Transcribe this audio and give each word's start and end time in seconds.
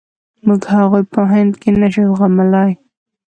موږ 0.45 0.61
هغوی 0.73 1.03
په 1.13 1.21
هند 1.31 1.53
کې 1.61 1.69
نشو 1.81 2.03
زغملای. 2.19 2.71